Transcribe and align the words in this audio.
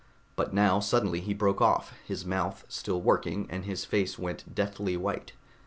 But 0.35 0.51
now 0.51 0.79
suddenly 0.79 1.19
he 1.21 1.35
broke 1.35 1.61
off, 1.61 1.93
his 2.03 2.25
mouth 2.25 2.65
still 2.67 2.99
working, 3.03 3.45
and 3.51 3.65
his 3.65 3.85
face 3.85 4.17
went 4.17 4.55
deathly 4.55 4.97
white. 4.97 5.33